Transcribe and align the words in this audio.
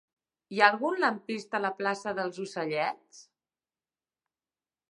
Hi 0.55 0.61
ha 0.61 0.69
algun 0.75 0.95
lampista 1.01 1.59
a 1.59 1.61
la 1.67 1.71
plaça 1.81 2.15
dels 2.21 2.41
Ocellets? 2.45 3.21